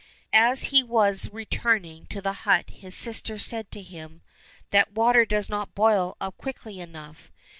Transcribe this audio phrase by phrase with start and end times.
[0.49, 4.23] "As he was returning to the hut his sister said to him,"
[4.71, 7.29] That water does not boil up quickly enough